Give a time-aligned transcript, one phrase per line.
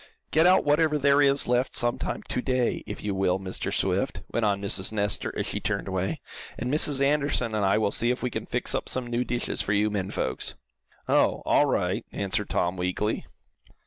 [0.31, 3.71] "Get out wherever there is left some time to day, if you will, Mr.
[3.71, 4.91] Swift," went on Mrs.
[4.91, 6.19] Nestor, as she turned away,
[6.57, 7.01] "and Mrs.
[7.05, 9.91] Anderson and I will see if we can fix up some new dishes for you
[9.91, 10.55] men folks."
[11.07, 13.27] "Oh all right," answered Tom, weakly.